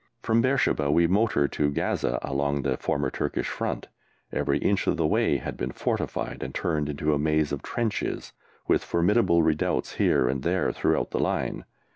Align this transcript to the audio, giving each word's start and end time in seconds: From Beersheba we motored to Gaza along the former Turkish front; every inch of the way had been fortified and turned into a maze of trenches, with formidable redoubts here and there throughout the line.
From 0.23 0.41
Beersheba 0.41 0.89
we 0.89 1.05
motored 1.05 1.51
to 1.51 1.69
Gaza 1.69 2.17
along 2.23 2.63
the 2.63 2.75
former 2.75 3.11
Turkish 3.11 3.47
front; 3.47 3.87
every 4.31 4.57
inch 4.57 4.87
of 4.87 4.97
the 4.97 5.05
way 5.05 5.37
had 5.37 5.55
been 5.55 5.71
fortified 5.71 6.41
and 6.41 6.55
turned 6.55 6.89
into 6.89 7.13
a 7.13 7.19
maze 7.19 7.51
of 7.51 7.61
trenches, 7.61 8.33
with 8.67 8.83
formidable 8.83 9.43
redoubts 9.43 9.97
here 9.97 10.27
and 10.27 10.41
there 10.41 10.71
throughout 10.71 11.11
the 11.11 11.19
line. 11.19 11.65